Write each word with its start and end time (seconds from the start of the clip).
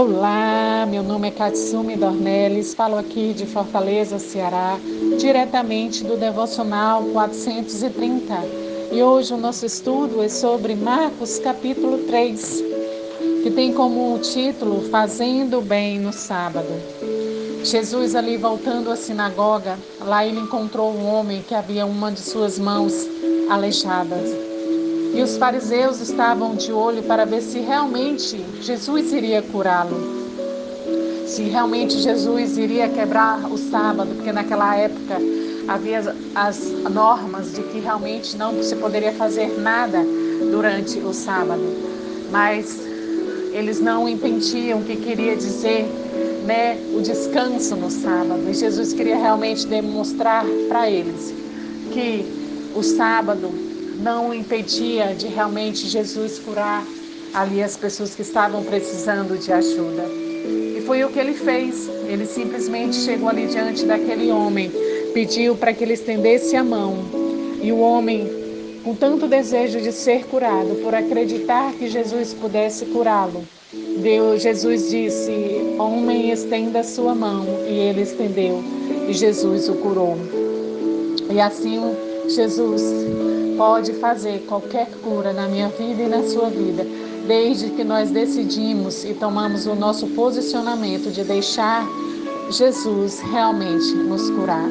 Olá, 0.00 0.86
meu 0.88 1.02
nome 1.02 1.26
é 1.26 1.30
Katsumi 1.32 1.96
Dornelles, 1.96 2.72
falo 2.72 2.96
aqui 2.96 3.34
de 3.34 3.44
Fortaleza, 3.46 4.16
Ceará, 4.20 4.78
diretamente 5.18 6.04
do 6.04 6.16
Devocional 6.16 7.02
430. 7.06 8.32
E 8.92 9.02
hoje 9.02 9.34
o 9.34 9.36
nosso 9.36 9.66
estudo 9.66 10.22
é 10.22 10.28
sobre 10.28 10.76
Marcos 10.76 11.40
capítulo 11.40 11.98
3, 12.06 12.62
que 13.42 13.50
tem 13.50 13.72
como 13.72 14.16
título 14.20 14.88
Fazendo 14.88 15.60
Bem 15.60 15.98
no 15.98 16.12
Sábado. 16.12 16.80
Jesus 17.64 18.14
ali 18.14 18.36
voltando 18.36 18.92
à 18.92 18.96
sinagoga, 18.96 19.76
lá 20.00 20.24
ele 20.24 20.38
encontrou 20.38 20.92
um 20.92 21.12
homem 21.12 21.42
que 21.42 21.56
havia 21.56 21.84
uma 21.84 22.12
de 22.12 22.20
suas 22.20 22.56
mãos 22.56 22.94
aleijada. 23.50 24.47
E 25.14 25.22
os 25.22 25.36
fariseus 25.36 26.00
estavam 26.00 26.54
de 26.54 26.72
olho 26.72 27.02
para 27.02 27.24
ver 27.24 27.40
se 27.40 27.60
realmente 27.60 28.44
Jesus 28.60 29.12
iria 29.12 29.42
curá-lo. 29.42 30.18
Se 31.26 31.42
realmente 31.44 31.98
Jesus 31.98 32.56
iria 32.56 32.88
quebrar 32.88 33.50
o 33.50 33.56
sábado, 33.56 34.14
porque 34.14 34.32
naquela 34.32 34.76
época 34.76 35.18
havia 35.66 36.14
as 36.34 36.70
normas 36.90 37.52
de 37.52 37.62
que 37.62 37.80
realmente 37.80 38.36
não 38.36 38.62
se 38.62 38.76
poderia 38.76 39.12
fazer 39.12 39.58
nada 39.60 40.04
durante 40.50 40.98
o 40.98 41.12
sábado. 41.12 41.62
Mas 42.30 42.80
eles 43.52 43.80
não 43.80 44.08
entendiam 44.08 44.80
o 44.80 44.84
que 44.84 44.96
queria 44.96 45.36
dizer 45.36 45.86
né, 46.46 46.78
o 46.94 47.02
descanso 47.02 47.76
no 47.76 47.90
sábado. 47.90 48.42
E 48.48 48.54
Jesus 48.54 48.92
queria 48.92 49.16
realmente 49.16 49.66
demonstrar 49.66 50.44
para 50.68 50.90
eles 50.90 51.34
que 51.92 52.24
o 52.74 52.82
sábado 52.82 53.67
não 53.98 54.32
impedia 54.32 55.14
de 55.14 55.26
realmente 55.26 55.88
Jesus 55.88 56.38
curar 56.38 56.86
ali 57.34 57.62
as 57.62 57.76
pessoas 57.76 58.14
que 58.14 58.22
estavam 58.22 58.62
precisando 58.62 59.36
de 59.38 59.52
ajuda. 59.52 60.04
E 60.76 60.82
foi 60.86 61.04
o 61.04 61.10
que 61.10 61.18
ele 61.18 61.34
fez. 61.34 61.88
Ele 62.08 62.24
simplesmente 62.24 62.96
chegou 62.96 63.28
ali 63.28 63.46
diante 63.46 63.84
daquele 63.84 64.30
homem, 64.30 64.70
pediu 65.12 65.56
para 65.56 65.72
que 65.72 65.84
ele 65.84 65.94
estendesse 65.94 66.56
a 66.56 66.64
mão. 66.64 66.96
E 67.60 67.72
o 67.72 67.78
homem, 67.80 68.80
com 68.84 68.94
tanto 68.94 69.26
desejo 69.26 69.80
de 69.80 69.92
ser 69.92 70.24
curado, 70.26 70.76
por 70.82 70.94
acreditar 70.94 71.72
que 71.72 71.88
Jesus 71.88 72.32
pudesse 72.32 72.86
curá-lo, 72.86 73.44
Deus, 73.98 74.42
Jesus 74.42 74.88
disse: 74.88 75.76
Homem, 75.78 76.30
estenda 76.30 76.80
a 76.80 76.84
sua 76.84 77.14
mão. 77.14 77.44
E 77.68 77.72
ele 77.72 78.02
estendeu, 78.02 78.62
e 79.08 79.12
Jesus 79.12 79.68
o 79.68 79.74
curou. 79.74 80.16
E 81.30 81.40
assim, 81.40 81.80
Jesus 82.28 82.80
pode 83.58 83.92
fazer 83.94 84.46
qualquer 84.46 84.88
cura 85.02 85.32
na 85.32 85.48
minha 85.48 85.68
vida 85.68 86.04
e 86.04 86.08
na 86.08 86.22
sua 86.22 86.48
vida, 86.48 86.86
desde 87.26 87.70
que 87.70 87.82
nós 87.82 88.10
decidimos 88.10 89.04
e 89.04 89.12
tomamos 89.12 89.66
o 89.66 89.74
nosso 89.74 90.06
posicionamento 90.08 91.10
de 91.10 91.24
deixar 91.24 91.84
Jesus 92.50 93.20
realmente 93.20 93.94
nos 93.94 94.30
curar. 94.30 94.64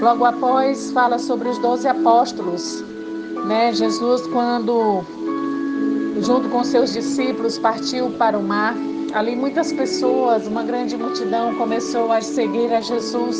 Logo 0.00 0.24
após, 0.24 0.90
fala 0.92 1.18
sobre 1.18 1.50
os 1.50 1.58
doze 1.58 1.86
apóstolos. 1.86 2.82
Né? 3.46 3.70
Jesus, 3.74 4.26
quando, 4.28 5.04
junto 6.22 6.48
com 6.48 6.64
seus 6.64 6.94
discípulos, 6.94 7.58
partiu 7.58 8.10
para 8.12 8.38
o 8.38 8.42
mar, 8.42 8.74
ali 9.12 9.36
muitas 9.36 9.72
pessoas, 9.74 10.46
uma 10.46 10.62
grande 10.62 10.96
multidão, 10.96 11.54
começou 11.56 12.10
a 12.10 12.22
seguir 12.22 12.72
a 12.72 12.80
Jesus. 12.80 13.38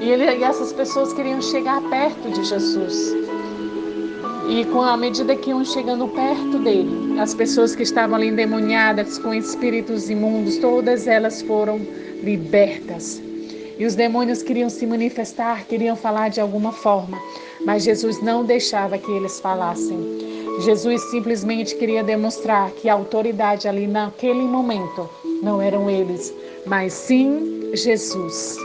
E, 0.00 0.08
ele, 0.08 0.24
e 0.24 0.42
essas 0.42 0.72
pessoas 0.72 1.12
queriam 1.12 1.42
chegar 1.42 1.82
perto 1.90 2.30
de 2.30 2.42
Jesus. 2.42 3.20
E 4.50 4.64
com 4.64 4.82
a 4.82 4.96
medida 4.96 5.36
que 5.36 5.50
iam 5.50 5.64
chegando 5.64 6.08
perto 6.08 6.58
dele, 6.58 7.20
as 7.20 7.32
pessoas 7.32 7.76
que 7.76 7.84
estavam 7.84 8.16
ali 8.16 8.26
endemoniadas 8.26 9.16
com 9.16 9.32
espíritos 9.32 10.10
imundos, 10.10 10.58
todas 10.58 11.06
elas 11.06 11.40
foram 11.40 11.78
libertas. 12.20 13.22
E 13.78 13.86
os 13.86 13.94
demônios 13.94 14.42
queriam 14.42 14.68
se 14.68 14.84
manifestar, 14.88 15.64
queriam 15.66 15.94
falar 15.94 16.30
de 16.30 16.40
alguma 16.40 16.72
forma, 16.72 17.16
mas 17.64 17.84
Jesus 17.84 18.20
não 18.20 18.44
deixava 18.44 18.98
que 18.98 19.12
eles 19.12 19.38
falassem. 19.38 20.18
Jesus 20.64 21.00
simplesmente 21.12 21.76
queria 21.76 22.02
demonstrar 22.02 22.72
que 22.72 22.88
a 22.88 22.94
autoridade 22.94 23.68
ali 23.68 23.86
naquele 23.86 24.42
momento 24.42 25.08
não 25.40 25.62
eram 25.62 25.88
eles, 25.88 26.34
mas 26.66 26.92
sim 26.92 27.70
Jesus, 27.72 28.56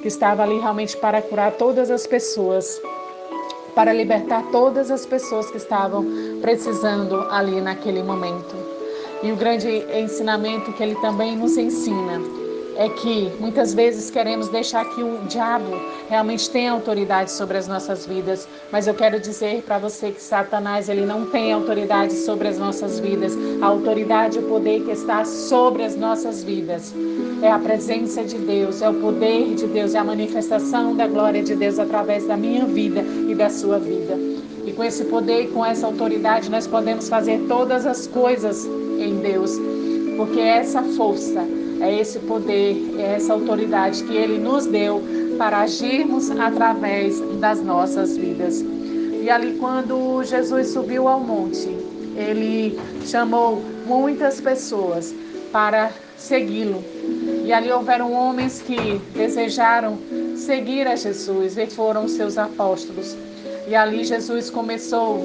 que 0.00 0.06
estava 0.06 0.44
ali 0.44 0.60
realmente 0.60 0.96
para 0.96 1.20
curar 1.20 1.50
todas 1.52 1.90
as 1.90 2.06
pessoas 2.06 2.80
para 3.74 3.92
libertar 3.92 4.44
todas 4.50 4.90
as 4.90 5.06
pessoas 5.06 5.50
que 5.50 5.56
estavam 5.56 6.04
precisando 6.40 7.20
ali 7.30 7.60
naquele 7.60 8.02
momento. 8.02 8.54
E 9.22 9.30
o 9.32 9.36
grande 9.36 9.68
ensinamento 9.94 10.72
que 10.72 10.82
ele 10.82 10.96
também 10.96 11.36
nos 11.36 11.56
ensina 11.56 12.20
é 12.76 12.88
que 12.88 13.30
muitas 13.38 13.74
vezes 13.74 14.10
queremos 14.10 14.48
deixar 14.48 14.84
que 14.84 15.02
o 15.02 15.18
diabo 15.28 15.70
realmente 16.08 16.48
tenha 16.50 16.72
autoridade 16.72 17.30
sobre 17.30 17.58
as 17.58 17.68
nossas 17.68 18.06
vidas, 18.06 18.48
mas 18.70 18.86
eu 18.86 18.94
quero 18.94 19.20
dizer 19.20 19.62
para 19.62 19.78
você 19.78 20.10
que 20.10 20.22
Satanás 20.22 20.88
ele 20.88 21.04
não 21.04 21.26
tem 21.26 21.52
autoridade 21.52 22.12
sobre 22.12 22.48
as 22.48 22.58
nossas 22.58 22.98
vidas. 22.98 23.36
A 23.60 23.66
autoridade 23.66 24.38
e 24.38 24.40
o 24.40 24.48
poder 24.48 24.84
que 24.84 24.90
está 24.90 25.24
sobre 25.24 25.84
as 25.84 25.96
nossas 25.96 26.42
vidas 26.42 26.94
é 27.42 27.50
a 27.50 27.58
presença 27.58 28.24
de 28.24 28.38
Deus, 28.38 28.82
é 28.82 28.88
o 28.88 28.94
poder 28.94 29.54
de 29.54 29.66
Deus, 29.66 29.94
é 29.94 29.98
a 29.98 30.04
manifestação 30.04 30.94
da 30.96 31.06
glória 31.06 31.42
de 31.42 31.54
Deus 31.54 31.78
através 31.78 32.26
da 32.26 32.36
minha 32.36 32.64
vida 32.64 33.00
e 33.28 33.34
da 33.34 33.50
sua 33.50 33.78
vida. 33.78 34.16
E 34.64 34.72
com 34.72 34.84
esse 34.84 35.04
poder 35.04 35.44
e 35.44 35.48
com 35.48 35.64
essa 35.64 35.86
autoridade 35.86 36.50
nós 36.50 36.66
podemos 36.66 37.08
fazer 37.08 37.40
todas 37.48 37.84
as 37.84 38.06
coisas 38.06 38.64
em 38.98 39.16
Deus, 39.16 39.58
porque 40.16 40.38
essa 40.38 40.82
força 40.82 41.44
é 41.82 41.98
esse 41.98 42.20
poder, 42.20 42.94
é 42.96 43.16
essa 43.16 43.32
autoridade 43.32 44.04
que 44.04 44.14
Ele 44.14 44.38
nos 44.38 44.66
deu 44.66 45.02
para 45.36 45.58
agirmos 45.62 46.30
através 46.30 47.20
das 47.40 47.60
nossas 47.60 48.16
vidas. 48.16 48.64
E 49.20 49.28
ali, 49.28 49.58
quando 49.58 50.22
Jesus 50.22 50.68
subiu 50.68 51.08
ao 51.08 51.18
monte, 51.18 51.68
Ele 52.16 52.78
chamou 53.04 53.60
muitas 53.84 54.40
pessoas 54.40 55.12
para 55.50 55.90
segui-lo. 56.16 56.82
E 57.44 57.52
ali 57.52 57.72
houveram 57.72 58.12
homens 58.12 58.62
que 58.62 59.00
desejaram 59.12 59.98
seguir 60.36 60.86
a 60.86 60.94
Jesus 60.94 61.58
e 61.58 61.66
foram 61.66 62.06
seus 62.06 62.38
apóstolos. 62.38 63.16
E 63.66 63.74
ali 63.74 64.04
Jesus 64.04 64.48
começou 64.50 65.20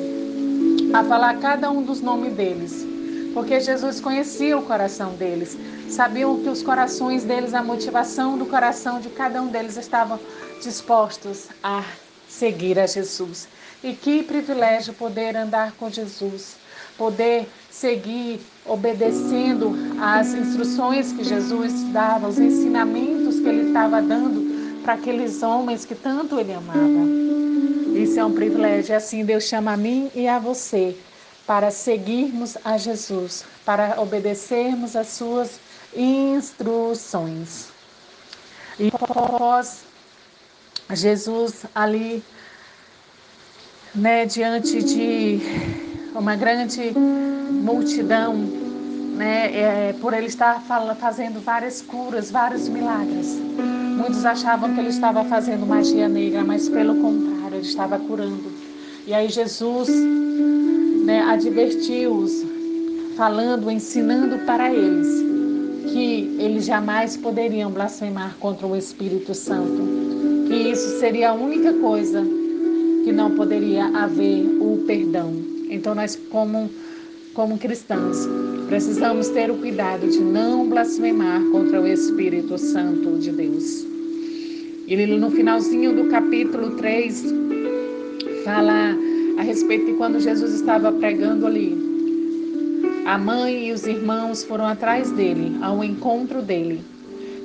a 0.91 1.03
falar 1.03 1.38
cada 1.38 1.69
um 1.69 1.84
dos 1.84 2.01
nomes 2.01 2.34
deles 2.34 2.97
porque 3.38 3.59
Jesus 3.59 4.00
conhecia 4.00 4.57
o 4.57 4.63
coração 4.63 5.13
deles, 5.13 5.56
sabia 5.90 6.25
que 6.44 6.50
os 6.50 6.62
corações 6.62 7.24
deles, 7.24 7.53
a 7.53 7.64
motivação 7.64 8.38
do 8.38 8.46
coração 8.46 9.00
de 9.00 9.09
cada 9.09 9.42
um 9.42 9.48
deles 9.48 9.78
estavam 9.78 10.20
dispostos 10.62 11.48
a 11.64 11.84
seguir 12.28 12.80
a 12.80 12.86
Jesus. 12.86 13.48
E 13.84 13.94
que 13.94 14.24
privilégio 14.24 14.94
poder 14.94 15.36
andar 15.36 15.74
com 15.74 15.90
Jesus, 15.90 16.56
poder 16.98 17.48
seguir 17.70 18.40
obedecendo 18.66 19.72
às 20.02 20.34
instruções 20.34 21.12
que 21.12 21.24
Jesus 21.24 21.84
dava, 21.94 22.28
os 22.28 22.40
ensinamentos 22.40 23.40
que 23.40 23.48
ele 23.48 23.68
estava 23.68 24.02
dando 24.02 24.81
para 24.84 24.94
aqueles 24.94 25.44
homens 25.44 25.86
que 25.86 25.94
tanto 25.94 26.40
ele 26.40 26.54
amava. 26.54 26.80
Isso 27.96 28.19
é 28.19 28.25
um 28.25 28.34
privilégio. 28.34 28.96
Assim 28.96 29.24
Deus 29.24 29.44
chama 29.44 29.74
a 29.74 29.78
mim 29.78 30.12
e 30.16 30.28
a 30.28 30.40
você 30.40 30.96
para 31.46 31.72
seguirmos 31.72 32.58
a 32.64 32.78
Jesus, 32.78 33.46
para 33.66 34.02
obedecermos 34.02 34.96
as 34.96 35.08
suas 35.08 35.59
instruções. 35.97 37.69
E 38.80 38.90
após 38.94 39.84
Jesus 40.94 41.66
ali, 41.74 42.24
né, 43.94 44.25
diante 44.25 44.83
de 44.83 45.39
uma 46.13 46.36
grande 46.36 46.92
multidão, 46.92 48.36
né, 49.16 49.51
é, 49.89 49.94
por 50.00 50.13
ele 50.13 50.27
estar 50.27 50.62
fazendo 51.00 51.44
várias 51.44 51.81
curas, 51.81 52.30
vários 52.30 52.69
milagres. 52.69 53.27
Muitos 53.98 54.24
achavam 54.24 54.75
que 54.75 54.80
ele 54.80 54.89
estava 54.89 55.25
fazendo 55.25 55.66
magia 55.66 56.07
negra, 56.07 56.44
mas 56.44 56.69
pelo 56.69 56.95
contrário, 57.01 57.57
ele 57.57 57.68
estava 57.68 57.98
curando. 57.98 58.51
E 59.07 59.13
aí 59.13 59.27
Jesus 59.27 59.89
né, 61.04 61.24
advertiu-os, 61.24 62.45
falando, 63.16 63.72
ensinando 63.72 64.38
para 64.45 64.72
eles 64.72 65.26
eles 66.57 66.65
jamais 66.65 67.15
poderiam 67.15 67.69
blasfemar 67.69 68.36
contra 68.39 68.65
o 68.65 68.75
Espírito 68.75 69.31
Santo, 69.36 69.80
que 70.48 70.56
isso 70.56 71.00
seria 71.00 71.30
a 71.30 71.33
única 71.33 71.71
coisa 71.74 72.25
que 73.04 73.12
não 73.12 73.36
poderia 73.36 73.86
haver 73.95 74.44
o 74.59 74.83
perdão. 74.88 75.36
Então 75.69 75.94
nós 75.94 76.15
como 76.31 76.68
como 77.36 77.59
cristãos 77.59 78.27
precisamos 78.68 79.30
ter 79.30 79.51
o 79.51 79.57
cuidado 79.57 80.07
de 80.07 80.19
não 80.19 80.68
blasfemar 80.68 81.44
contra 81.51 81.80
o 81.80 81.86
Espírito 81.86 82.57
Santo 82.57 83.19
de 83.19 83.31
Deus. 83.31 83.86
Ele 84.88 85.15
no 85.15 85.30
finalzinho 85.30 85.95
do 85.95 86.10
capítulo 86.10 86.71
3 86.71 87.24
fala 88.44 88.98
a 89.38 89.44
respeito 89.44 89.86
de 89.86 89.94
quando 89.94 90.19
Jesus 90.19 90.56
estava 90.56 90.92
pregando 90.92 91.45
ali. 91.45 91.87
A 93.07 93.18
mãe 93.18 93.69
e 93.69 93.71
os 93.71 93.88
irmãos 93.88 94.44
foram 94.44 94.65
atrás 94.68 95.09
dele, 95.12 95.57
ao 95.62 95.81
encontro 95.81 96.42
dele. 96.42 96.83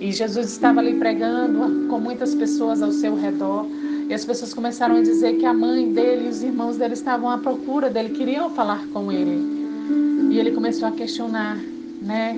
E 0.00 0.10
Jesus 0.10 0.50
estava 0.50 0.80
ali 0.80 0.94
pregando 0.94 1.86
com 1.86 2.00
muitas 2.00 2.34
pessoas 2.34 2.82
ao 2.82 2.90
seu 2.90 3.14
redor. 3.14 3.64
E 4.08 4.12
as 4.12 4.24
pessoas 4.24 4.52
começaram 4.52 4.96
a 4.96 5.02
dizer 5.02 5.38
que 5.38 5.46
a 5.46 5.54
mãe 5.54 5.92
dele 5.92 6.24
e 6.26 6.28
os 6.30 6.42
irmãos 6.42 6.78
dele 6.78 6.94
estavam 6.94 7.30
à 7.30 7.38
procura 7.38 7.88
dele, 7.88 8.08
queriam 8.08 8.50
falar 8.50 8.84
com 8.88 9.12
ele. 9.12 10.32
E 10.32 10.36
ele 10.40 10.50
começou 10.50 10.88
a 10.88 10.90
questionar, 10.90 11.56
né? 12.00 12.36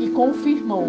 E 0.00 0.08
confirmou 0.08 0.88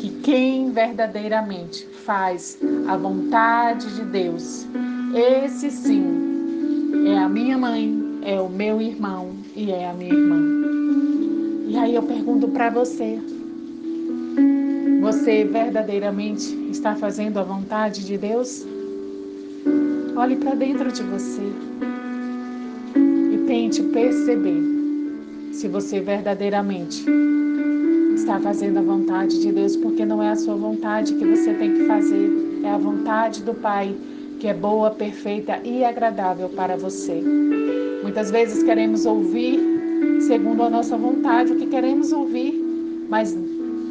que 0.00 0.08
quem 0.22 0.70
verdadeiramente 0.70 1.86
faz 2.06 2.58
a 2.88 2.96
vontade 2.96 3.96
de 3.96 4.02
Deus, 4.06 4.66
esse 5.14 5.70
sim 5.70 7.06
é 7.06 7.18
a 7.18 7.28
minha 7.28 7.58
mãe, 7.58 8.00
é 8.22 8.40
o 8.40 8.48
meu 8.48 8.80
irmão 8.80 9.41
e 9.54 9.70
é 9.70 9.88
a 9.88 9.92
minha 9.92 10.12
irmã. 10.12 10.36
E 11.68 11.76
aí 11.76 11.94
eu 11.94 12.02
pergunto 12.02 12.48
para 12.48 12.70
você: 12.70 13.18
você 15.00 15.44
verdadeiramente 15.44 16.54
está 16.70 16.94
fazendo 16.94 17.38
a 17.38 17.42
vontade 17.42 18.04
de 18.04 18.16
Deus? 18.16 18.66
Olhe 20.16 20.36
para 20.36 20.54
dentro 20.54 20.92
de 20.92 21.02
você 21.02 21.42
e 22.94 23.38
tente 23.46 23.82
perceber 23.82 24.62
se 25.52 25.68
você 25.68 26.00
verdadeiramente 26.00 27.04
está 28.14 28.38
fazendo 28.38 28.78
a 28.78 28.82
vontade 28.82 29.40
de 29.40 29.50
Deus, 29.50 29.76
porque 29.76 30.04
não 30.04 30.22
é 30.22 30.30
a 30.30 30.36
sua 30.36 30.54
vontade 30.54 31.14
que 31.14 31.24
você 31.24 31.54
tem 31.54 31.74
que 31.74 31.86
fazer, 31.86 32.30
é 32.62 32.70
a 32.70 32.78
vontade 32.78 33.42
do 33.42 33.54
Pai, 33.54 33.94
que 34.38 34.46
é 34.48 34.54
boa, 34.54 34.90
perfeita 34.90 35.58
e 35.64 35.84
agradável 35.84 36.48
para 36.50 36.76
você. 36.76 37.22
Muitas 38.02 38.30
vezes 38.30 38.62
queremos 38.64 39.06
ouvir 39.06 39.60
segundo 40.26 40.62
a 40.62 40.70
nossa 40.70 40.96
vontade 40.96 41.52
o 41.52 41.56
que 41.56 41.66
queremos 41.66 42.12
ouvir, 42.12 42.52
mas 43.08 43.36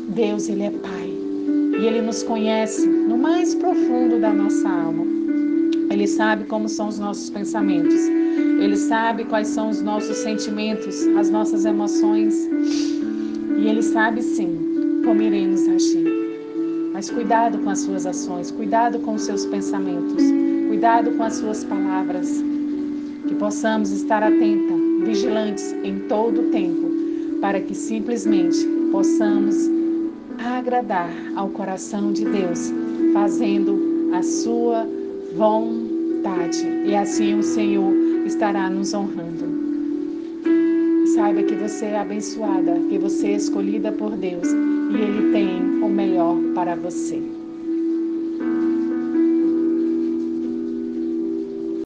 Deus, 0.09 0.49
Ele 0.49 0.63
é 0.63 0.71
Pai 0.71 1.09
e 1.79 1.85
Ele 1.85 2.01
nos 2.01 2.21
conhece 2.23 2.85
no 2.87 3.17
mais 3.17 3.55
profundo 3.55 4.19
da 4.19 4.33
nossa 4.33 4.67
alma. 4.67 5.05
Ele 5.89 6.07
sabe 6.07 6.43
como 6.45 6.67
são 6.67 6.89
os 6.89 6.99
nossos 6.99 7.29
pensamentos, 7.29 7.95
Ele 8.59 8.75
sabe 8.75 9.23
quais 9.25 9.47
são 9.47 9.69
os 9.69 9.81
nossos 9.81 10.17
sentimentos, 10.17 11.07
as 11.17 11.29
nossas 11.29 11.63
emoções 11.65 12.35
e 13.57 13.67
Ele 13.67 13.81
sabe 13.81 14.21
sim 14.21 15.01
como 15.05 15.21
iremos 15.21 15.67
agir. 15.69 16.05
Mas 16.93 17.09
cuidado 17.09 17.57
com 17.59 17.69
as 17.69 17.79
suas 17.79 18.05
ações, 18.05 18.51
cuidado 18.51 18.99
com 18.99 19.13
os 19.13 19.21
seus 19.21 19.45
pensamentos, 19.45 20.23
cuidado 20.67 21.11
com 21.11 21.23
as 21.23 21.35
suas 21.35 21.63
palavras, 21.63 22.43
que 23.31 23.35
possamos 23.35 23.91
estar 23.91 24.21
atentos, 24.21 25.05
vigilantes 25.05 25.73
em 25.85 25.99
todo 26.09 26.41
o 26.41 26.51
tempo, 26.51 26.91
para 27.39 27.61
que 27.61 27.73
simplesmente 27.73 28.57
possamos 28.91 29.55
agradar 30.37 31.09
ao 31.37 31.47
coração 31.47 32.11
de 32.11 32.25
Deus, 32.25 32.73
fazendo 33.13 34.11
a 34.13 34.21
sua 34.21 34.85
vontade. 35.37 36.67
E 36.85 36.93
assim 36.93 37.39
o 37.39 37.43
Senhor 37.43 37.93
estará 38.25 38.69
nos 38.69 38.93
honrando. 38.93 39.45
Saiba 41.15 41.43
que 41.43 41.55
você 41.55 41.85
é 41.85 41.99
abençoada, 41.99 42.81
que 42.89 42.97
você 42.97 43.27
é 43.27 43.35
escolhida 43.35 43.93
por 43.93 44.11
Deus 44.11 44.47
e 44.49 44.95
Ele 44.95 45.31
tem 45.31 45.81
o 45.81 45.87
melhor 45.87 46.35
para 46.53 46.75
você. 46.75 47.40